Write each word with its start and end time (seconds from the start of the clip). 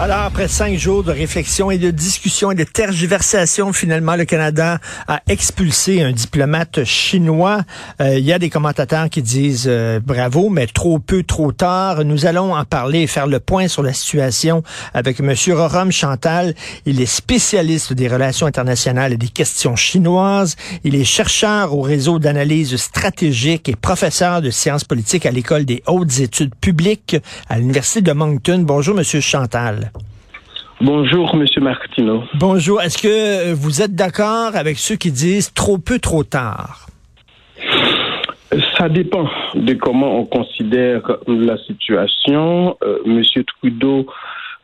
Alors, 0.00 0.22
après 0.22 0.48
cinq 0.48 0.76
jours 0.76 1.04
de 1.04 1.12
réflexion 1.12 1.70
et 1.70 1.78
de 1.78 1.92
discussion 1.92 2.50
et 2.50 2.56
de 2.56 2.64
tergiversation, 2.64 3.72
finalement, 3.72 4.16
le 4.16 4.24
Canada 4.24 4.80
a 5.06 5.20
expulsé 5.28 6.02
un 6.02 6.10
diplomate 6.10 6.82
chinois. 6.82 7.62
Euh, 8.00 8.18
il 8.18 8.24
y 8.24 8.32
a 8.32 8.40
des 8.40 8.50
commentateurs 8.50 9.08
qui 9.08 9.22
disent 9.22 9.66
euh, 9.68 10.00
bravo, 10.04 10.50
mais 10.50 10.66
trop 10.66 10.98
peu, 10.98 11.22
trop 11.22 11.52
tard. 11.52 12.04
Nous 12.04 12.26
allons 12.26 12.56
en 12.56 12.64
parler 12.64 13.02
et 13.02 13.06
faire 13.06 13.28
le 13.28 13.38
point 13.38 13.68
sur 13.68 13.84
la 13.84 13.92
situation 13.92 14.64
avec 14.94 15.20
M. 15.20 15.32
Rorom 15.52 15.92
Chantal. 15.92 16.56
Il 16.86 17.00
est 17.00 17.06
spécialiste 17.06 17.92
des 17.92 18.08
relations 18.08 18.48
internationales 18.48 19.12
et 19.12 19.16
des 19.16 19.28
questions 19.28 19.76
chinoises. 19.76 20.56
Il 20.82 20.96
est 20.96 21.04
chercheur 21.04 21.72
au 21.72 21.82
réseau 21.82 22.18
d'analyse 22.18 22.74
stratégique 22.76 23.68
et 23.68 23.76
professeur 23.76 24.42
de 24.42 24.50
sciences 24.50 24.84
politiques 24.84 25.24
à 25.24 25.30
l'École 25.30 25.64
des 25.64 25.84
hautes 25.86 26.18
études 26.18 26.54
publiques 26.56 27.16
à 27.48 27.58
l'Université 27.58 28.00
de 28.00 28.12
Moncton. 28.12 28.64
Bonjour, 28.66 28.98
M. 28.98 29.04
Chantal. 29.20 29.83
Bonjour, 30.80 31.36
Monsieur 31.36 31.60
Martineau. 31.60 32.24
Bonjour. 32.34 32.82
Est-ce 32.82 32.98
que 32.98 33.52
vous 33.54 33.80
êtes 33.80 33.94
d'accord 33.94 34.54
avec 34.54 34.78
ceux 34.78 34.96
qui 34.96 35.12
disent 35.12 35.52
trop 35.52 35.78
peu, 35.78 35.98
trop 35.98 36.24
tard? 36.24 36.86
Ça 38.78 38.88
dépend 38.88 39.28
de 39.54 39.72
comment 39.74 40.18
on 40.18 40.24
considère 40.24 41.18
la 41.26 41.56
situation. 41.58 42.76
Euh, 42.82 42.98
Monsieur 43.06 43.44
Trudeau 43.44 44.06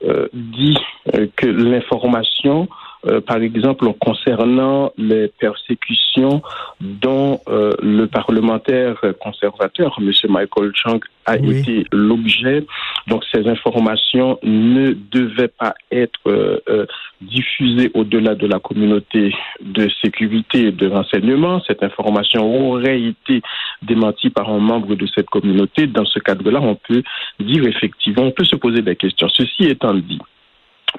euh, 0.05 0.29
dit 0.33 0.77
euh, 1.15 1.27
que 1.37 1.47
l'information 1.47 2.69
euh, 3.07 3.21
par 3.21 3.39
exemple 3.39 3.87
concernant 3.99 4.93
les 4.99 5.29
persécutions 5.29 6.43
dont 6.81 7.41
euh, 7.49 7.73
le 7.83 8.07
parlementaire 8.07 9.01
conservateur, 9.21 9.99
M. 10.01 10.13
Michael 10.29 10.73
Chang, 10.75 11.01
a 11.27 11.37
été 11.37 11.85
l'objet. 11.93 12.67
Donc 13.07 13.25
ces 13.33 13.47
informations 13.49 14.39
ne 14.43 14.93
devaient 14.93 15.49
pas 15.49 15.75
être 15.91 16.21
euh, 16.27 16.87
diffusées 17.21 17.91
au-delà 17.95 18.35
de 18.35 18.47
la 18.47 18.59
communauté 18.59 19.33
de 19.61 19.89
sécurité 20.03 20.69
et 20.69 20.73
de 20.73 20.89
renseignement. 20.89 21.63
Cette 21.67 21.83
information 21.83 22.71
aurait 22.71 23.01
été 23.01 23.43
démentie 23.83 24.31
par 24.31 24.51
un 24.51 24.59
membre 24.59 24.95
de 24.95 25.07
cette 25.15 25.31
communauté. 25.31 25.87
Dans 25.87 26.05
ce 26.05 26.19
cadre-là, 26.19 26.61
on 26.61 26.75
peut 26.75 27.03
dire 27.39 27.67
effectivement, 27.67 28.25
on 28.25 28.33
peut 28.33 28.45
se 28.45 28.57
poser 28.57 28.83
des 28.83 28.97
questions. 28.97 29.29
Ceci 29.29 29.65
étant 29.65 29.95
dit, 29.95 30.19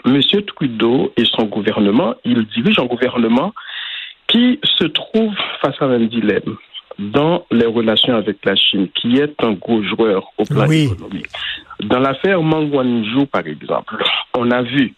Monsieur 0.06 0.42
Trudeau 0.44 1.11
et 1.17 1.25
son 1.25 1.44
gouvernement, 1.44 2.16
il 2.25 2.45
dirige 2.47 2.80
un 2.80 2.86
gouvernement 2.86 3.53
qui 4.28 4.59
se 4.64 4.86
trouve 4.86 5.33
face 5.61 5.75
à 5.81 5.86
un 5.86 6.00
dilemme 6.00 6.58
dans 7.00 7.45
les 7.52 7.66
relations 7.66 8.16
avec 8.16 8.44
la 8.45 8.56
Chine, 8.56 8.88
qui 8.89 9.17
est 9.17 9.44
un 9.44 9.53
gros 9.53 9.83
joueur 9.83 10.31
au 10.38 10.44
plan 10.45 10.70
économique. 10.70 11.28
Dans 11.81 12.00
l'affaire 12.00 12.42
Mangwanzhou, 12.42 13.25
par 13.25 13.45
exemple, 13.48 14.03
on 14.38 14.52
a 14.52 14.61
vu 14.61 14.94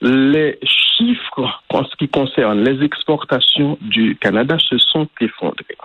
les 0.00 0.58
chiffres 0.64 1.62
en 1.70 1.84
ce 1.84 1.96
qui 1.96 2.08
concerne 2.08 2.64
les 2.64 2.84
exportations 2.84 3.78
du 3.80 4.16
Canada 4.16 4.56
se 4.58 4.78
sont 4.78 5.08
effondrés. 5.20 5.76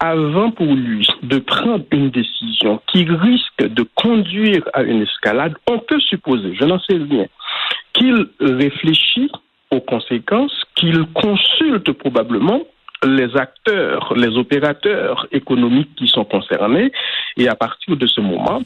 Avant 0.00 0.50
pour 0.50 0.66
lui 0.66 1.06
de 1.22 1.38
prendre 1.38 1.84
une 1.92 2.10
décision 2.10 2.80
qui 2.86 3.04
risque 3.04 3.62
de 3.62 3.86
conduire 3.94 4.62
à 4.72 4.82
une 4.82 5.02
escalade, 5.02 5.54
on 5.70 5.78
peut 5.78 6.00
supposer, 6.00 6.54
je 6.58 6.64
n'en 6.64 6.78
sais 6.80 6.96
rien, 6.96 7.26
qu'il 7.94 8.28
réfléchit 8.40 9.30
aux 9.70 9.80
conséquences, 9.80 10.64
qu'il 10.76 11.04
consulte 11.14 11.90
probablement 11.92 12.62
les 13.04 13.36
acteurs, 13.36 14.14
les 14.14 14.36
opérateurs 14.36 15.26
économiques 15.32 15.94
qui 15.96 16.08
sont 16.08 16.24
concernés, 16.24 16.92
et 17.36 17.48
à 17.48 17.54
partir 17.54 17.96
de 17.96 18.06
ce 18.06 18.20
moment, 18.20 18.62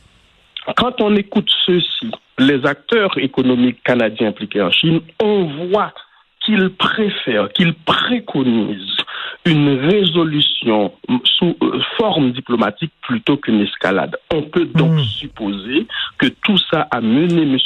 quand 0.76 1.00
on 1.00 1.14
écoute 1.16 1.50
ceux-ci, 1.66 2.10
les 2.38 2.64
acteurs 2.66 3.16
économiques 3.18 3.82
canadiens 3.82 4.28
impliqués 4.28 4.62
en 4.62 4.70
Chine, 4.70 5.00
on 5.22 5.44
voit 5.68 5.92
qu'ils 6.40 6.70
préfèrent, 6.70 7.52
qu'ils 7.52 7.74
préconisent 7.74 8.96
une 9.44 9.78
résolution 9.78 10.92
sous 11.24 11.56
euh, 11.62 11.80
forme 11.96 12.32
diplomatique 12.32 12.92
plutôt 13.02 13.36
qu'une 13.36 13.60
escalade. 13.60 14.16
On 14.32 14.42
peut 14.42 14.66
donc 14.66 14.92
mmh. 14.92 15.04
supposer 15.04 15.86
que 16.18 16.26
tout 16.26 16.58
ça 16.70 16.86
a 16.90 17.00
mené 17.00 17.42
M. 17.42 17.56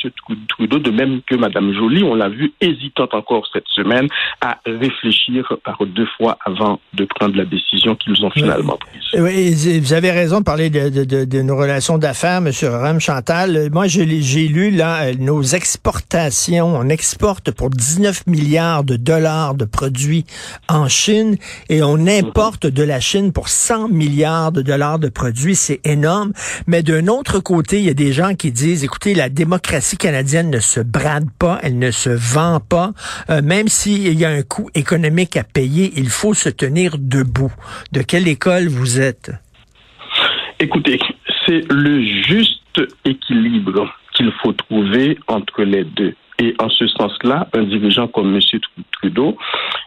Trudeau, 0.48 0.78
de 0.78 0.90
même 0.90 1.20
que 1.22 1.34
Mme 1.34 1.72
Joly, 1.72 2.04
on 2.04 2.14
l'a 2.14 2.28
vu 2.28 2.52
hésitante 2.60 3.14
encore 3.14 3.46
cette 3.52 3.68
semaine, 3.68 4.08
à 4.40 4.58
réfléchir 4.66 5.56
par 5.64 5.78
deux 5.86 6.06
fois 6.18 6.38
avant 6.44 6.80
de 6.94 7.04
prendre 7.04 7.36
la 7.36 7.44
décision 7.44 7.94
qu'ils 7.96 8.24
ont 8.24 8.30
finalement 8.30 8.76
prise. 8.76 9.02
Oui, 9.14 9.80
vous 9.80 9.92
avez 9.92 10.10
raison 10.10 10.40
de 10.40 10.44
parler 10.44 10.70
de, 10.70 10.88
de, 10.88 11.04
de, 11.04 11.24
de 11.24 11.42
nos 11.42 11.56
relations 11.56 11.98
d'affaires, 11.98 12.38
M. 12.38 12.50
Ram 12.62 13.00
Chantal. 13.00 13.68
Moi, 13.72 13.86
j'ai 13.86 14.04
lu 14.04 14.70
là 14.70 15.12
nos 15.18 15.42
exportations. 15.42 16.66
On 16.76 16.88
exporte 16.88 17.50
pour 17.50 17.70
19 17.70 18.26
milliards 18.26 18.84
de 18.84 18.96
dollars 18.96 19.54
de 19.54 19.64
produits 19.64 20.24
en 20.68 20.88
Chine 20.88 21.36
et 21.68 21.82
on 21.82 22.06
importe 22.06 22.66
de 22.66 22.82
la 22.82 23.00
Chine 23.00 23.32
pour 23.32 23.48
100 23.48 23.88
milliards 23.88 24.52
de 24.52 24.62
dollars 24.62 24.98
de 24.98 25.08
produits. 25.08 25.56
C'est 25.56 25.80
énorme. 25.84 26.32
Mais 26.66 26.82
d'un 26.82 27.06
autre 27.08 27.40
côté, 27.40 27.78
il 27.78 27.84
y 27.84 27.90
a 27.90 27.94
des 27.94 28.12
gens 28.12 28.34
qui 28.34 28.52
disent, 28.52 28.84
écoutez, 28.84 29.14
la 29.14 29.28
démocratie 29.28 29.96
canadienne 29.96 30.50
ne 30.50 30.60
se 30.60 30.80
brade 30.80 31.28
pas, 31.38 31.58
elle 31.62 31.78
ne 31.78 31.90
se 31.90 32.10
vend 32.10 32.60
pas. 32.60 32.92
Euh, 33.30 33.42
même 33.42 33.68
s'il 33.68 34.18
y 34.18 34.24
a 34.24 34.30
un 34.30 34.42
coût 34.42 34.70
économique 34.74 35.36
à 35.36 35.44
payer, 35.44 35.92
il 35.96 36.08
faut 36.08 36.34
se 36.34 36.48
tenir 36.48 36.96
debout. 36.98 37.52
De 37.92 38.02
quelle 38.02 38.28
école 38.28 38.68
vous 38.68 39.00
êtes? 39.00 39.32
Écoutez, 40.58 40.98
c'est 41.46 41.64
le 41.72 42.02
juste 42.22 42.80
équilibre 43.04 43.92
qu'il 44.14 44.32
faut 44.42 44.52
trouver 44.52 45.18
entre 45.26 45.62
les 45.62 45.84
deux. 45.84 46.14
Et 46.42 46.56
en 46.58 46.68
ce 46.68 46.88
sens-là, 46.88 47.46
un 47.54 47.62
dirigeant 47.62 48.08
comme 48.08 48.34
M. 48.34 48.40
Trudeau, 48.90 49.38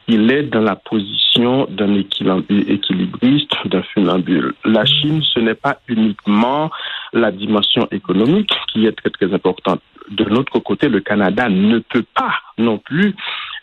il 0.08 0.32
est 0.32 0.44
dans 0.44 0.62
la 0.62 0.78
position 0.78 1.68
d'un 1.70 1.94
équilibriste, 1.96 3.52
d'un 3.66 3.84
funambule. 3.94 4.54
La 4.64 4.86
Chine, 4.86 5.22
ce 5.34 5.42
n'est 5.42 5.56
pas 5.56 5.80
uniquement 5.90 6.72
la 7.12 7.34
dimension 7.34 7.90
économique 7.92 8.52
qui 8.72 8.86
est 8.86 8.94
très 8.94 9.34
importante. 9.34 9.82
De 10.10 10.24
l'autre 10.24 10.60
côté, 10.60 10.88
le 10.88 11.02
Canada 11.02 11.50
ne 11.50 11.80
peut 11.80 12.06
pas 12.16 12.36
non 12.58 12.78
plus 12.78 13.14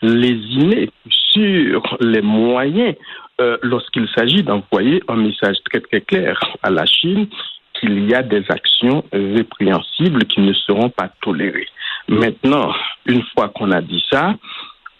lésiner 0.03 0.91
sur 1.09 1.97
les 1.99 2.21
moyens 2.21 2.93
euh, 3.41 3.57
lorsqu'il 3.63 4.07
s'agit 4.15 4.43
d'envoyer 4.43 5.01
un 5.07 5.15
message 5.15 5.57
très 5.67 5.79
très 5.79 6.01
clair 6.01 6.39
à 6.61 6.69
la 6.69 6.85
Chine 6.85 7.25
qu'il 7.73 8.07
y 8.07 8.13
a 8.13 8.21
des 8.21 8.43
actions 8.49 9.03
répréhensibles 9.11 10.25
qui 10.25 10.41
ne 10.41 10.53
seront 10.53 10.89
pas 10.89 11.09
tolérées. 11.23 11.67
Maintenant, 12.07 12.73
une 13.05 13.23
fois 13.33 13.49
qu'on 13.49 13.71
a 13.71 13.81
dit 13.81 14.03
ça, 14.11 14.35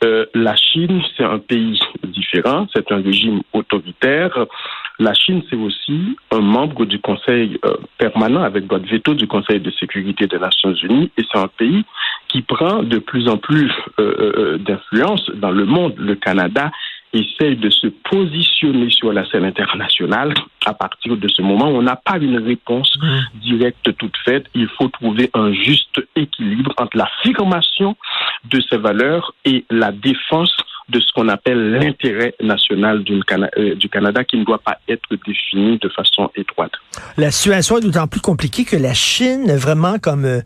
euh, 0.03 0.25
la 0.33 0.55
Chine, 0.55 1.01
c'est 1.15 1.23
un 1.23 1.39
pays 1.39 1.79
différent, 2.03 2.67
c'est 2.73 2.91
un 2.91 3.01
régime 3.01 3.41
autoritaire. 3.53 4.45
La 4.99 5.13
Chine, 5.13 5.41
c'est 5.49 5.55
aussi 5.55 6.17
un 6.31 6.41
membre 6.41 6.85
du 6.85 6.99
Conseil 6.99 7.57
euh, 7.63 7.75
permanent 7.97 8.43
avec 8.43 8.69
votre 8.69 8.85
veto 8.85 9.13
du 9.13 9.27
Conseil 9.27 9.61
de 9.61 9.71
sécurité 9.71 10.27
des 10.27 10.39
Nations 10.39 10.73
Unies 10.73 11.09
et 11.17 11.23
c'est 11.31 11.39
un 11.39 11.47
pays 11.47 11.85
qui 12.27 12.41
prend 12.41 12.83
de 12.83 12.99
plus 12.99 13.29
en 13.29 13.37
plus 13.37 13.71
euh, 13.99 14.57
d'influence 14.57 15.29
dans 15.35 15.51
le 15.51 15.65
monde. 15.65 15.93
Le 15.97 16.15
Canada 16.15 16.71
essaye 17.13 17.56
de 17.56 17.69
se 17.69 17.88
positionner 17.88 18.90
sur 18.90 19.13
la 19.13 19.25
scène 19.29 19.46
internationale, 19.46 20.34
à 20.66 20.74
partir 20.74 21.16
de 21.16 21.28
ce 21.28 21.41
moment, 21.41 21.68
on 21.68 21.81
n'a 21.81 21.96
pas 21.96 22.18
une 22.18 22.38
réponse 22.38 22.91
mmh. 22.97 23.40
directe 23.40 23.96
toute 23.97 24.18
faite. 24.25 24.46
Il 24.56 24.68
faut 24.68 24.88
trouver 24.88 25.29
un 25.34 25.53
juste 25.53 26.01
équilibre 26.16 26.74
entre 26.78 26.97
l'affirmation 26.97 27.96
de 28.46 28.62
ces 28.69 28.78
valeurs 28.78 29.34
et 29.46 29.66
la 29.69 29.91
défense 29.91 30.56
de 30.90 31.00
ce 31.00 31.12
qu'on 31.13 31.29
appelle 31.29 31.72
l'intérêt 31.72 32.36
national 32.42 33.04
euh, 33.57 33.75
du 33.75 33.89
Canada 33.89 34.24
qui 34.24 34.38
ne 34.38 34.44
doit 34.44 34.57
pas 34.57 34.77
être 34.88 35.09
défini 35.25 35.77
de 35.77 35.89
façon 35.89 36.30
étroite. 36.36 36.74
La 37.18 37.31
situation 37.31 37.78
est 37.78 37.81
d'autant 37.81 38.07
plus 38.07 38.22
compliquée 38.22 38.66
que 38.66 38.75
la 38.75 38.94
Chine 38.94 39.50
a 39.50 39.56
vraiment 39.56 40.00
comme 40.00 40.25
euh, 40.25 40.42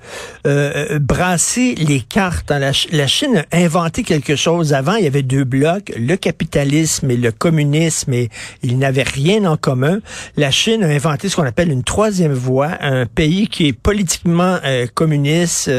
euh, 0.46 1.00
brassé 1.00 1.76
les 1.76 2.02
cartes. 2.02 2.52
Hein. 2.52 2.60
La, 2.60 3.08
Chine 3.08 3.46
a 3.52 3.58
inventé 3.58 4.04
quelque 4.04 4.36
chose. 4.36 4.74
Avant, 4.74 4.96
il 4.96 5.04
y 5.04 5.08
avait 5.08 5.24
deux 5.24 5.44
blocs, 5.44 5.92
le 5.98 6.16
capitalisme 6.16 7.10
et 7.12 7.18
le 7.18 7.32
communisme, 7.32 8.14
et 8.14 8.30
ils 8.64 8.78
n'avaient 8.78 9.04
rien 9.04 9.46
en 9.46 9.58
commun. 9.58 10.00
La 10.36 10.52
Chine 10.52 10.84
a 10.84 10.88
inventé 10.88 11.30
ce 11.30 11.36
qu'on 11.36 11.46
appelle 11.46 11.72
une 11.72 11.84
troisième 11.84 12.34
voie, 12.34 12.72
un 12.82 13.06
pays 13.06 13.48
qui 13.48 13.68
est 13.68 13.74
politiquement 13.74 14.60
communiste, 14.94 15.72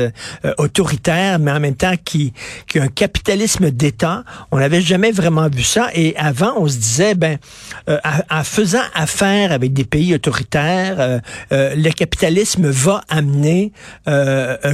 autoritaire, 0.57 1.39
mais 1.39 1.51
en 1.51 1.61
même 1.61 1.77
temps 1.77 1.95
qui, 2.05 2.33
qui 2.67 2.79
a 2.79 2.83
un 2.83 2.89
capitalisme 2.89 3.71
d'État. 3.71 4.25
On 4.51 4.59
n'avait 4.59 4.81
jamais 4.81 5.11
vraiment 5.13 5.49
vu 5.49 5.63
ça. 5.63 5.89
Et 5.95 6.17
avant, 6.17 6.55
on 6.57 6.69
se 6.69 6.77
disait, 6.77 7.15
ben, 7.15 7.39
euh, 7.89 7.99
en 8.31 8.45
faisant 8.45 8.83
affaire 8.95 9.53
avec 9.53 9.73
des 9.73 9.85
pays 9.85 10.15
autoritaires, 10.15 10.58
autoritaire. 10.59 11.21
le 11.51 11.91
capitalisme 11.91 12.69
va 12.69 13.03
amener, 13.09 13.73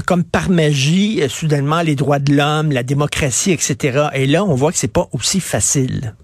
comme 0.07 0.25
par 0.25 0.51
magie, 0.51 1.23
soudainement 1.29 1.83
les 1.83 1.95
droits 1.95 2.19
de 2.19 2.35
l'homme, 2.35 2.73
la 2.73 2.83
démocratie, 2.83 3.53
etc. 3.53 4.09
Et 4.15 4.27
là, 4.27 4.45
on 4.45 4.55
voit 4.55 4.73
que 4.73 4.79
c'est 4.79 4.93
pas 4.93 5.07
aussi 5.13 5.41
facile. 5.41 6.15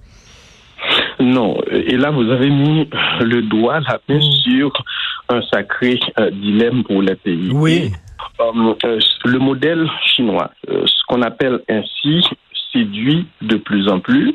Non, 1.21 1.61
et 1.71 1.97
là 1.97 2.11
vous 2.11 2.31
avez 2.31 2.49
mis 2.49 2.89
le 3.21 3.43
doigt, 3.43 3.81
la 3.81 4.01
main 4.09 4.19
mm. 4.19 4.33
sur 4.43 4.73
un 5.29 5.43
sacré 5.53 6.01
euh, 6.19 6.31
dilemme 6.31 6.83
pour 6.85 7.03
les 7.03 7.15
pays. 7.15 7.51
Oui. 7.53 7.93
Euh, 8.41 8.75
euh, 8.85 8.99
le 9.27 9.39
modèle 9.39 9.87
chinois, 10.03 10.51
ce 10.67 11.03
qu'on 11.07 11.21
appelle 11.23 11.61
ainsi, 11.69 12.25
séduit 12.73 13.27
de 13.43 13.57
plus 13.57 13.89
en 13.89 14.01
plus 14.01 14.35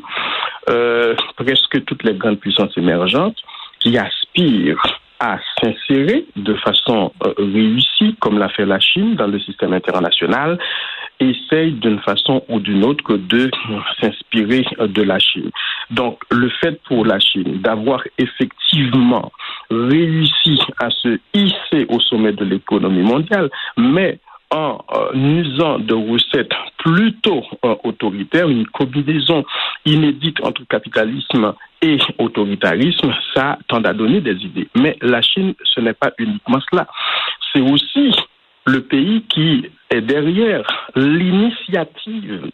presque 1.37 1.85
toutes 1.85 2.03
les 2.03 2.15
grandes 2.15 2.39
puissances 2.39 2.75
émergentes 2.75 3.37
qui 3.79 3.97
aspirent 3.97 4.81
à 5.19 5.39
s'insérer 5.61 6.25
de 6.35 6.53
façon 6.55 7.11
réussie, 7.37 8.15
comme 8.19 8.37
l'a 8.37 8.49
fait 8.49 8.65
la 8.65 8.79
Chine, 8.79 9.15
dans 9.15 9.27
le 9.27 9.39
système 9.39 9.73
international, 9.73 10.57
essaye 11.19 11.71
d'une 11.73 11.99
façon 11.99 12.43
ou 12.49 12.59
d'une 12.59 12.83
autre 12.83 13.17
de 13.17 13.49
s'inspirer 14.01 14.65
de 14.79 15.01
la 15.01 15.19
Chine. 15.19 15.51
Donc, 15.91 16.19
le 16.31 16.49
fait 16.49 16.81
pour 16.83 17.05
la 17.05 17.19
Chine 17.19 17.61
d'avoir 17.61 18.03
effectivement 18.17 19.31
réussi 19.69 20.59
à 20.79 20.89
se 20.89 21.19
hisser 21.33 21.85
au 21.89 21.99
sommet 21.99 22.33
de 22.33 22.45
l'économie 22.45 23.03
mondiale, 23.03 23.49
mais 23.77 24.19
en 24.51 24.79
euh, 24.95 25.13
usant 25.13 25.79
de 25.79 25.93
recettes 25.93 26.51
plutôt 26.77 27.43
euh, 27.65 27.75
autoritaires, 27.83 28.47
une 28.47 28.67
combinaison 28.67 29.43
inédite 29.85 30.37
entre 30.43 30.63
capitalisme 30.67 31.53
et 31.85 31.97
autoritarisme, 32.17 33.13
ça 33.33 33.59
tend 33.67 33.83
à 33.83 33.93
donner 33.93 34.21
des 34.21 34.37
idées. 34.43 34.67
Mais 34.75 34.97
la 35.01 35.21
Chine, 35.21 35.53
ce 35.63 35.79
n'est 35.79 35.93
pas 35.93 36.11
uniquement 36.17 36.59
cela. 36.71 36.87
C'est 37.53 37.61
aussi 37.61 38.11
le 38.65 38.81
pays 38.81 39.23
qui 39.29 39.69
est 39.91 40.01
derrière 40.01 40.65
l'initiative 40.95 42.49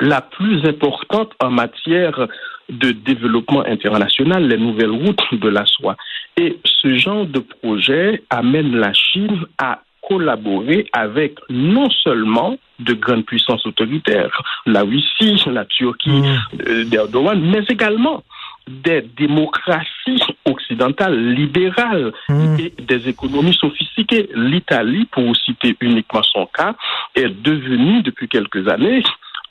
la 0.00 0.20
plus 0.20 0.66
importante 0.66 1.32
en 1.40 1.50
matière 1.50 2.26
de 2.68 2.90
développement 2.90 3.64
international, 3.64 4.48
les 4.48 4.58
nouvelles 4.58 4.90
routes 4.90 5.22
de 5.32 5.48
la 5.48 5.64
soie. 5.64 5.96
Et 6.36 6.58
ce 6.64 6.96
genre 6.96 7.24
de 7.24 7.38
projet 7.38 8.24
amène 8.28 8.76
la 8.76 8.92
Chine 8.92 9.46
à 9.58 9.80
collaborer 10.02 10.86
avec 10.92 11.38
non 11.48 11.88
seulement 11.90 12.58
de 12.80 12.92
grandes 12.92 13.24
puissances 13.24 13.64
autoritaires, 13.66 14.42
la 14.66 14.82
Russie, 14.82 15.40
la 15.46 15.64
Turquie 15.64 16.10
mmh. 16.10 16.58
Euh, 16.66 16.84
d'Erdogan, 16.84 17.40
mais 17.40 17.64
également 17.68 18.22
des 18.68 19.02
démocraties 19.16 20.22
occidentales 20.44 21.34
libérales 21.34 22.12
mmh. 22.28 22.56
et 22.58 22.74
des 22.82 23.08
économies 23.08 23.54
sophistiquées. 23.54 24.28
L'Italie, 24.34 25.06
pour 25.06 25.36
citer 25.36 25.76
uniquement 25.80 26.22
son 26.22 26.46
cas, 26.46 26.74
est 27.14 27.28
devenue 27.28 28.02
depuis 28.02 28.28
quelques 28.28 28.68
années 28.68 29.02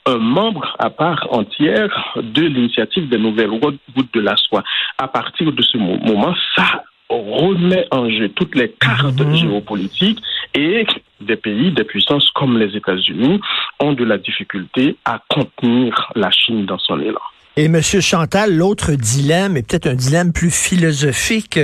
un 0.08 0.18
membre 0.18 0.76
à 0.78 0.88
part 0.88 1.26
entière 1.30 2.14
de 2.16 2.42
l'initiative 2.42 3.08
des 3.08 3.18
nouvelles 3.18 3.50
routes 3.50 3.80
de 4.12 4.20
la 4.20 4.36
soie. 4.36 4.62
À 4.98 5.08
partir 5.08 5.50
de 5.50 5.62
ce 5.62 5.76
moment, 5.78 6.34
ça 6.54 6.84
remet 7.08 7.86
en 7.90 8.08
jeu 8.08 8.28
toutes 8.28 8.54
les 8.54 8.70
cartes 8.70 9.20
mmh. 9.20 9.34
géopolitiques 9.34 10.22
et 10.54 10.86
des 11.20 11.36
pays, 11.36 11.72
des 11.72 11.84
puissances 11.84 12.30
comme 12.30 12.58
les 12.58 12.76
États-Unis 12.76 13.40
ont 13.80 13.92
de 13.92 14.04
la 14.04 14.18
difficulté 14.18 14.96
à 15.04 15.20
contenir 15.28 16.12
la 16.14 16.30
Chine 16.30 16.66
dans 16.66 16.78
son 16.78 17.00
élan. 17.00 17.20
Et 17.58 17.68
Monsieur 17.68 18.02
Chantal, 18.02 18.54
l'autre 18.54 18.92
dilemme 18.92 19.56
est 19.56 19.62
peut-être 19.62 19.86
un 19.86 19.94
dilemme 19.94 20.30
plus 20.30 20.50
philosophique. 20.50 21.58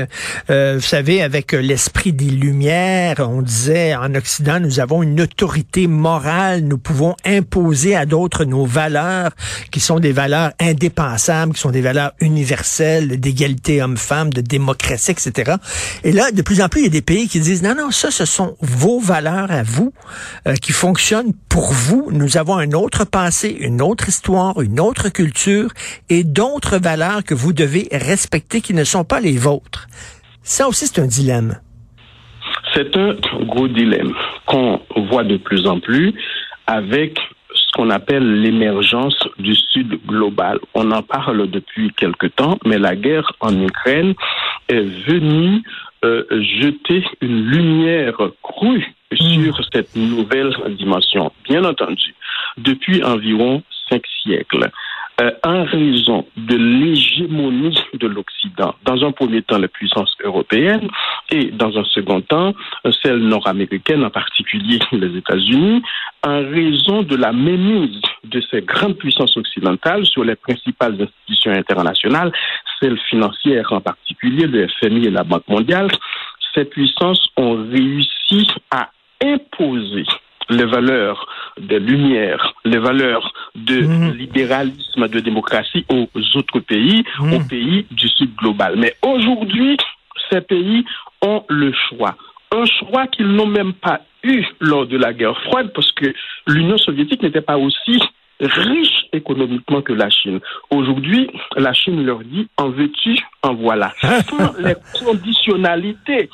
Euh, 0.48 0.76
vous 0.76 0.86
savez, 0.86 1.20
avec 1.20 1.52
l'esprit 1.52 2.14
des 2.14 2.30
Lumières, 2.30 3.16
on 3.18 3.42
disait 3.42 3.94
en 3.94 4.14
Occident, 4.14 4.58
nous 4.58 4.80
avons 4.80 5.02
une 5.02 5.20
autorité 5.20 5.88
morale, 5.88 6.62
nous 6.62 6.78
pouvons 6.78 7.14
imposer 7.26 7.94
à 7.94 8.06
d'autres 8.06 8.46
nos 8.46 8.64
valeurs, 8.64 9.32
qui 9.70 9.80
sont 9.80 10.00
des 10.00 10.12
valeurs 10.12 10.52
indépensables, 10.58 11.52
qui 11.52 11.60
sont 11.60 11.72
des 11.72 11.82
valeurs 11.82 12.12
universelles, 12.20 13.20
d'égalité 13.20 13.82
homme-femme, 13.82 14.32
de 14.32 14.40
démocratie, 14.40 15.10
etc. 15.10 15.56
Et 16.04 16.12
là, 16.12 16.30
de 16.30 16.40
plus 16.40 16.62
en 16.62 16.70
plus, 16.70 16.80
il 16.80 16.84
y 16.84 16.86
a 16.86 16.90
des 16.90 17.02
pays 17.02 17.28
qui 17.28 17.38
disent 17.38 17.62
non, 17.62 17.74
non, 17.74 17.90
ça, 17.90 18.10
ce 18.10 18.24
sont 18.24 18.56
vos 18.62 18.98
valeurs 18.98 19.50
à 19.50 19.62
vous, 19.62 19.92
euh, 20.48 20.54
qui 20.54 20.72
fonctionnent 20.72 21.34
pour 21.52 21.70
vous. 21.70 22.08
Nous 22.10 22.38
avons 22.38 22.56
un 22.56 22.72
autre 22.72 23.04
passé, 23.04 23.54
une 23.60 23.82
autre 23.82 24.08
histoire, 24.08 24.62
une 24.62 24.80
autre 24.80 25.10
culture 25.10 25.68
et 26.08 26.24
d'autres 26.24 26.78
valeurs 26.78 27.22
que 27.24 27.34
vous 27.34 27.52
devez 27.52 27.88
respecter 27.92 28.62
qui 28.62 28.72
ne 28.72 28.84
sont 28.84 29.04
pas 29.04 29.20
les 29.20 29.36
vôtres. 29.36 29.86
Ça 30.42 30.66
aussi, 30.66 30.86
c'est 30.86 31.02
un 31.02 31.06
dilemme. 31.06 31.58
C'est 32.72 32.96
un 32.96 33.16
gros 33.42 33.68
dilemme 33.68 34.14
qu'on 34.46 34.80
voit 35.10 35.24
de 35.24 35.36
plus 35.36 35.66
en 35.66 35.78
plus 35.78 36.14
avec 36.66 37.18
ce 37.54 37.72
qu'on 37.74 37.90
appelle 37.90 38.40
l'émergence 38.40 39.28
du 39.38 39.54
Sud 39.54 40.00
global. 40.06 40.58
On 40.72 40.90
en 40.90 41.02
parle 41.02 41.50
depuis 41.50 41.92
quelque 41.98 42.28
temps, 42.28 42.58
mais 42.64 42.78
la 42.78 42.96
guerre 42.96 43.30
en 43.40 43.54
Ukraine 43.60 44.14
est 44.68 44.86
venue 45.06 45.62
euh, 46.04 46.24
jeter 46.60 47.04
une 47.20 47.46
lumière 47.46 48.16
crue 48.42 48.94
sur 49.12 49.60
hmm. 49.60 49.64
cette 49.72 49.96
nouvelle 49.96 50.54
dimension. 50.76 51.32
Bien 51.48 51.64
entendu, 51.64 52.14
depuis 52.58 53.02
environ 53.04 53.62
cinq 53.88 54.02
siècles, 54.22 54.70
euh, 55.20 55.30
en 55.44 55.64
raison 55.64 56.26
de 56.36 56.56
l'hégémonie 56.56 57.78
de 57.92 58.06
l'Occident. 58.06 58.74
Dans 58.84 59.04
un 59.04 59.12
premier 59.12 59.42
temps, 59.42 59.58
les 59.58 59.68
puissances 59.68 60.16
européennes 60.24 60.88
et 61.30 61.50
dans 61.50 61.76
un 61.78 61.84
second 61.84 62.22
temps, 62.22 62.54
celles 63.02 63.18
nord-américaines, 63.18 64.04
en 64.04 64.10
particulier 64.10 64.78
les 64.92 65.16
États-Unis, 65.18 65.82
en 66.24 66.38
raison 66.38 67.02
de 67.02 67.16
la 67.16 67.32
mémise 67.32 68.00
de 68.24 68.40
ces 68.50 68.62
grandes 68.62 68.96
puissances 68.96 69.36
occidentales 69.36 70.06
sur 70.06 70.24
les 70.24 70.36
principales 70.36 70.94
institutions 70.94 71.52
internationales, 71.52 72.32
celles 72.82 72.98
financières 73.08 73.72
en 73.72 73.80
particulier, 73.80 74.46
le 74.46 74.66
FMI 74.80 75.06
et 75.06 75.10
la 75.10 75.22
Banque 75.22 75.46
mondiale, 75.48 75.88
ces 76.54 76.64
puissances 76.64 77.28
ont 77.36 77.54
réussi 77.70 78.48
à 78.70 78.90
imposer 79.22 80.04
les 80.50 80.64
valeurs 80.64 81.26
de 81.58 81.76
lumière, 81.76 82.52
les 82.64 82.78
valeurs 82.78 83.32
de 83.54 83.82
mhm. 83.82 84.12
libéralisme, 84.16 85.08
de 85.08 85.20
démocratie 85.20 85.86
aux 85.88 86.08
autres 86.36 86.60
pays, 86.60 87.04
mhm. 87.20 87.34
aux 87.34 87.40
pays 87.48 87.86
du 87.90 88.08
Sud 88.08 88.34
global. 88.34 88.74
Mais 88.76 88.94
aujourd'hui, 89.02 89.76
ces 90.30 90.40
pays 90.40 90.84
ont 91.22 91.44
le 91.48 91.72
choix. 91.72 92.16
Un 92.50 92.64
choix 92.66 93.06
qu'ils 93.06 93.28
n'ont 93.28 93.46
même 93.46 93.72
pas 93.72 94.00
eu 94.24 94.44
lors 94.60 94.86
de 94.86 94.96
la 94.96 95.12
guerre 95.12 95.40
froide 95.42 95.72
parce 95.74 95.90
que 95.92 96.12
l'Union 96.46 96.76
soviétique 96.76 97.22
n'était 97.22 97.40
pas 97.40 97.56
aussi 97.56 98.00
riche 98.40 99.06
économiquement 99.12 99.82
que 99.82 99.92
la 99.92 100.10
Chine. 100.10 100.40
Aujourd'hui, 100.70 101.30
la 101.56 101.72
Chine 101.72 102.04
leur 102.04 102.20
dit 102.20 102.48
en 102.56 102.70
veux-tu, 102.70 103.18
en 103.42 103.54
voilà. 103.54 103.92
Sans 104.02 104.52
les 104.58 104.74
conditionnalités 104.98 106.28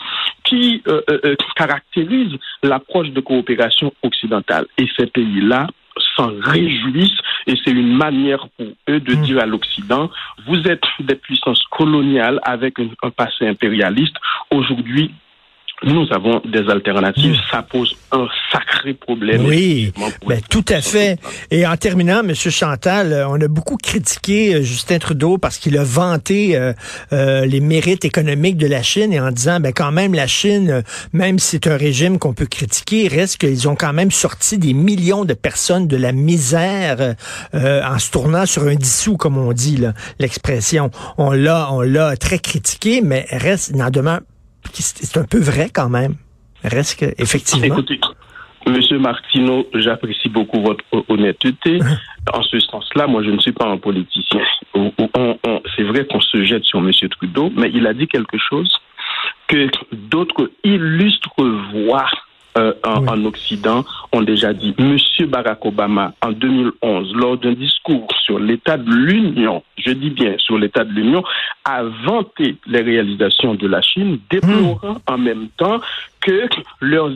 qui 0.45 0.83
euh, 0.87 1.03
euh, 1.11 1.21
euh, 1.25 1.37
caractérisent 1.57 2.39
l'approche 2.63 3.11
de 3.11 3.21
coopération 3.21 3.93
occidentale. 4.03 4.67
Et 4.79 4.87
ces 4.97 5.07
pays-là 5.07 5.67
s'en 6.17 6.31
réjouissent 6.41 7.21
et 7.47 7.55
c'est 7.65 7.73
une 7.73 7.97
manière 7.97 8.49
pour 8.57 8.69
eux 8.89 9.01
de 9.01 9.15
mm. 9.15 9.23
dire 9.23 9.43
à 9.43 9.47
l'Occident, 9.47 10.11
vous 10.47 10.63
êtes 10.69 10.85
des 11.01 11.17
puissances 11.17 11.63
coloniales 11.71 12.41
avec 12.45 12.77
un 13.03 13.11
passé 13.11 13.47
impérialiste. 13.47 14.17
Aujourd'hui, 14.51 15.13
nous 15.85 16.07
avons 16.11 16.41
des 16.45 16.69
alternatives. 16.69 17.37
Hmm. 17.37 17.51
Ça 17.51 17.63
pose 17.63 17.97
un 18.11 18.27
sacré 18.51 18.95
problème. 18.95 19.45
Oui, 19.47 19.93
ben, 20.27 20.41
tout 20.51 20.65
à 20.69 20.81
fait. 20.81 21.19
Et 21.51 21.67
en 21.67 21.77
terminant, 21.77 22.23
Monsieur 22.23 22.51
Chantal, 22.51 23.13
euh, 23.13 23.29
on 23.29 23.41
a 23.41 23.49
beaucoup 23.49 23.77
critiqué 23.77 24.55
euh, 24.55 24.63
Justin 24.63 24.99
Trudeau 24.99 25.39
parce 25.39 25.59
qu'il 25.59 25.79
a 25.79 25.85
vanté 25.85 26.57
euh, 26.57 27.45
les 27.47 27.61
mérites 27.61 28.05
économiques 28.05 28.57
de 28.57 28.67
la 28.67 28.83
Chine 28.83 29.13
et 29.13 29.21
en 29.21 29.31
disant, 29.31 29.61
ben 29.61 29.73
quand 29.73 29.93
même, 29.93 30.15
la 30.15 30.27
Chine, 30.27 30.83
même 31.13 31.39
si 31.39 31.51
c'est 31.51 31.67
un 31.69 31.77
régime 31.77 32.19
qu'on 32.19 32.35
peut 32.35 32.47
critiquer, 32.47 33.09
reste 33.09 33.39
qu'ils 33.39 33.69
ont 33.69 33.77
quand 33.77 33.93
même 33.93 34.11
sorti 34.11 34.59
des 34.59 34.75
millions 34.75 35.25
de 35.25 35.35
personnes 35.35 35.87
de 35.87 35.97
la 35.97 36.13
misère 36.13 37.15
en 37.53 37.99
se 37.99 38.11
tournant 38.11 38.47
sur 38.47 38.65
un 38.65 38.75
dissous, 38.75 39.17
comme 39.17 39.39
on 39.39 39.53
dit 39.53 39.83
l'expression. 40.19 40.91
On 41.17 41.33
l'a, 41.33 41.69
on 41.73 41.81
l'a 41.81 42.17
très 42.17 42.39
critiqué, 42.39 43.01
mais 43.01 43.27
reste, 43.31 43.75
n'en 43.75 43.91
demeure 43.91 44.21
c'est 44.83 45.19
un 45.19 45.25
peu 45.25 45.39
vrai 45.39 45.71
quand 45.73 45.89
même. 45.89 46.15
Reste 46.65 46.99
que, 46.99 47.07
effectivement. 47.19 47.77
Écoutez, 47.77 48.01
Monsieur 48.67 48.99
Martineau, 48.99 49.67
j'apprécie 49.75 50.29
beaucoup 50.29 50.61
votre 50.61 50.85
honnêteté. 51.09 51.79
Hein? 51.83 51.97
En 52.33 52.43
ce 52.43 52.61
sens-là, 52.61 53.07
moi, 53.07 53.23
je 53.23 53.31
ne 53.31 53.39
suis 53.39 53.53
pas 53.53 53.67
un 53.67 53.79
politicien. 53.79 54.41
c'est 54.75 55.83
vrai 55.85 56.07
qu'on 56.07 56.21
se 56.21 56.45
jette 56.45 56.65
sur 56.65 56.81
Monsieur 56.81 57.09
Trudeau, 57.09 57.51
mais 57.57 57.71
il 57.73 57.87
a 57.87 57.95
dit 57.95 58.07
quelque 58.07 58.37
chose 58.39 58.73
que 59.47 59.69
d'autres 59.93 60.51
illustres 60.65 61.43
voix 61.73 62.07
euh, 62.59 62.73
en, 62.85 63.25
Occident 63.25 63.85
ont 64.13 64.23
déjà 64.23 64.53
dit. 64.53 64.75
Monsieur 64.79 65.27
Barack 65.27 65.65
Obama, 65.65 66.15
en 66.23 66.33
2011, 66.33 67.15
lors 67.15 67.37
d'un 67.37 67.53
discours 67.53 68.09
sur 68.25 68.39
l'état 68.39 68.77
de 68.77 68.91
l'Union, 68.91 69.63
je 69.77 69.93
dis 69.93 70.11
bien 70.11 70.35
sur 70.39 70.59
l'état 70.59 70.85
de 70.85 70.93
l'Union, 70.93 71.23
a 71.65 71.83
vanté 72.07 72.57
les 72.67 72.83
réalisations 72.83 73.55
de 73.55 73.67
la 73.67 73.83
Chine, 73.83 74.19
déplorant 74.31 74.95
hmm. 74.95 75.13
en 75.13 75.19
même 75.19 75.49
temps 75.57 75.81
que 76.21 76.49
leurs 76.81 77.13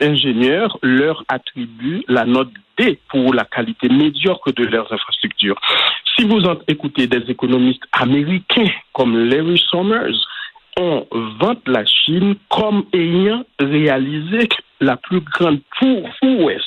ingénieurs 0.00 0.78
leur 0.82 1.24
attribuent 1.28 2.04
la 2.08 2.24
note 2.24 2.50
D 2.78 2.98
pour 3.08 3.34
la 3.34 3.44
qualité 3.44 3.88
médiocre 3.88 4.52
de 4.52 4.64
leurs 4.64 4.92
infrastructures. 4.92 5.60
Si 6.16 6.24
vous 6.24 6.42
écoutez 6.68 7.06
des 7.06 7.30
économistes 7.30 7.84
américains 7.92 8.70
comme 8.92 9.16
Larry 9.28 9.62
Summers, 9.70 10.26
on 10.78 11.06
vante 11.38 11.66
la 11.66 11.84
Chine 11.84 12.36
comme 12.48 12.84
ayant 12.92 13.44
réalisé 13.58 14.48
la 14.80 14.96
plus 14.96 15.20
grande 15.20 15.60
prouesse 15.70 16.62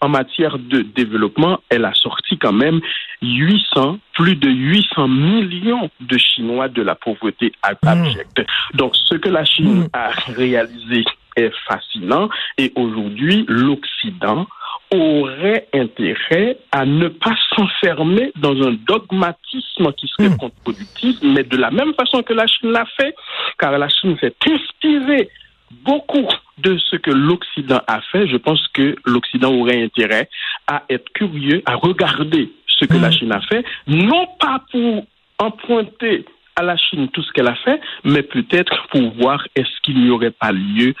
en 0.00 0.08
matière 0.08 0.58
de 0.58 0.80
développement, 0.80 1.60
elle 1.68 1.84
a 1.84 1.92
sorti 1.94 2.38
quand 2.38 2.52
même 2.52 2.80
800, 3.22 3.98
plus 4.14 4.36
de 4.36 4.48
800 4.48 5.08
millions 5.08 5.90
de 6.00 6.18
Chinois 6.18 6.68
de 6.68 6.82
la 6.82 6.94
pauvreté 6.94 7.52
abjecte. 7.62 8.40
Hmm. 8.40 8.76
Donc, 8.76 8.96
ce 8.96 9.16
que 9.16 9.28
la 9.28 9.44
Chine 9.44 9.82
hmm. 9.82 9.88
a 9.92 10.10
réalisé 10.34 11.04
est 11.36 11.52
fascinant 11.68 12.28
et 12.58 12.72
aujourd'hui, 12.76 13.44
l'Occident 13.48 14.46
aurait 14.92 15.68
intérêt 15.72 16.56
à 16.72 16.84
ne 16.84 17.08
pas 17.08 17.36
s'enfermer 17.54 18.32
dans 18.36 18.56
un 18.66 18.72
dogmatisme 18.72 19.92
qui 19.92 20.08
serait 20.08 20.30
hmm. 20.30 20.38
contre-productif, 20.38 21.16
mais 21.22 21.44
de 21.44 21.56
la 21.58 21.70
même 21.70 21.92
façon 21.94 22.22
que 22.22 22.32
la 22.32 22.46
Chine 22.46 22.70
l'a 22.70 22.86
fait, 22.98 23.14
car 23.58 23.78
la 23.78 23.88
Chine 23.88 24.16
s'est 24.18 24.34
inspirée 24.46 25.28
beaucoup 25.70 26.26
de 26.58 26.78
ce 26.78 26.96
que 26.96 27.10
l'Occident 27.10 27.80
a 27.86 28.00
fait, 28.00 28.26
je 28.26 28.36
pense 28.36 28.66
que 28.68 28.96
l'Occident 29.04 29.52
aurait 29.54 29.82
intérêt 29.82 30.28
à 30.66 30.82
être 30.90 31.10
curieux, 31.12 31.62
à 31.66 31.76
regarder 31.76 32.52
ce 32.66 32.84
que 32.84 32.96
la 32.96 33.08
hmm. 33.08 33.12
Chine 33.12 33.32
a 33.32 33.40
fait, 33.40 33.64
non 33.86 34.26
pas 34.38 34.62
pour 34.70 35.06
emprunter 35.38 36.24
à 36.56 36.62
la 36.62 36.76
Chine 36.76 37.08
tout 37.08 37.22
ce 37.22 37.32
qu'elle 37.32 37.48
a 37.48 37.54
fait, 37.54 37.80
mais 38.04 38.22
peut-être 38.22 38.88
pour 38.88 39.12
voir 39.14 39.46
est-ce 39.56 39.80
qu'il 39.82 40.02
n'y 40.02 40.10
aurait 40.10 40.30
pas 40.30 40.52
lieu 40.52 40.94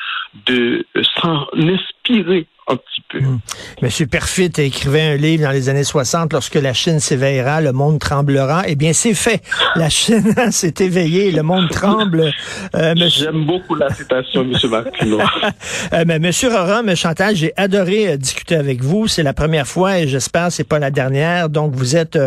de 0.46 0.86
s'en 1.20 1.46
inspirer 1.54 2.46
un 2.68 2.76
petit 2.76 3.02
peu. 3.08 3.20
Hmm. 3.20 3.38
Monsieur 3.82 4.06
Perfit 4.06 4.50
écrivait 4.58 5.02
un 5.02 5.16
livre 5.16 5.44
dans 5.44 5.50
les 5.50 5.68
années 5.68 5.84
60, 5.84 6.32
lorsque 6.32 6.54
la 6.54 6.72
Chine 6.72 7.00
s'éveillera, 7.00 7.60
le 7.60 7.72
monde 7.72 7.98
tremblera. 7.98 8.62
Eh 8.66 8.76
bien, 8.76 8.92
c'est 8.92 9.14
fait. 9.14 9.42
La 9.76 9.88
Chine 9.88 10.34
s'est 10.50 10.74
éveillée, 10.80 11.30
le 11.32 11.42
monde 11.42 11.68
tremble. 11.70 12.32
Euh, 12.74 12.94
J'aime 13.08 13.44
beaucoup 13.44 13.74
la 13.74 13.92
citation, 13.92 14.44
Monsieur 14.44 14.68
Martino. 14.68 15.18
euh, 15.92 16.04
mais 16.06 16.18
Monsieur 16.18 16.48
Roran, 16.48 16.80
M. 16.86 16.94
Chantal, 16.94 17.34
j'ai 17.34 17.52
adoré 17.56 18.12
euh, 18.12 18.16
discuter 18.16 18.56
avec 18.56 18.82
vous. 18.82 19.08
C'est 19.08 19.22
la 19.22 19.34
première 19.34 19.66
fois 19.66 19.98
et 19.98 20.08
j'espère 20.08 20.52
c'est 20.52 20.64
pas 20.64 20.78
la 20.78 20.90
dernière. 20.90 21.48
Donc, 21.48 21.74
vous 21.74 21.96
êtes 21.96 22.18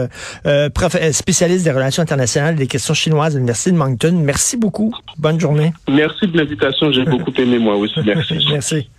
spécialiste 1.11 1.63
des 1.63 1.71
relations 1.71 2.03
internationales 2.03 2.55
et 2.55 2.57
des 2.57 2.67
questions 2.67 2.93
chinoises 2.93 3.35
à 3.35 3.37
l'Université 3.37 3.71
de 3.71 3.77
Moncton. 3.77 4.13
Merci 4.23 4.57
beaucoup. 4.57 4.93
Bonne 5.17 5.39
journée. 5.39 5.73
Merci 5.89 6.27
de 6.27 6.37
l'invitation. 6.37 6.91
J'ai 6.91 7.05
beaucoup 7.05 7.33
aimé 7.37 7.59
moi 7.59 7.75
aussi. 7.75 7.99
Merci. 8.05 8.45
Merci. 8.51 8.89